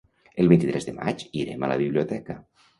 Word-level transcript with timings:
El 0.43 0.47
vint-i-tres 0.53 0.87
de 0.87 0.95
maig 1.01 1.23
irem 1.43 1.63
a 1.63 1.71
la 1.75 1.79
biblioteca. 1.85 2.43